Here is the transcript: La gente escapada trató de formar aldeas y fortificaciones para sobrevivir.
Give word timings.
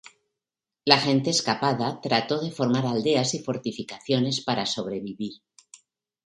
La 0.83 0.97
gente 0.97 1.29
escapada 1.29 2.01
trató 2.01 2.41
de 2.41 2.49
formar 2.49 2.87
aldeas 2.87 3.35
y 3.35 3.39
fortificaciones 3.43 4.41
para 4.41 4.65
sobrevivir. 4.65 5.43